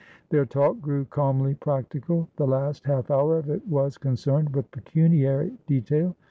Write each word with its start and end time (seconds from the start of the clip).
Their 0.29 0.47
talk 0.47 0.81
grew 0.81 1.05
calmly 1.05 1.53
practical; 1.53 2.27
the 2.35 2.47
last 2.47 2.87
half 2.87 3.11
hour 3.11 3.37
of 3.37 3.51
it 3.51 3.67
was 3.67 3.99
concerned 3.99 4.55
with 4.55 4.71
pecuniary 4.71 5.53
detail. 5.67 6.15